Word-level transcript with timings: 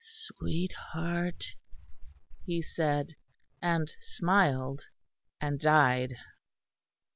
"Sweetheart," 0.03 1.53
he 2.43 2.59
said; 2.63 3.15
and 3.61 3.93
smiled, 3.99 4.85
and 5.39 5.59
died. 5.59 6.15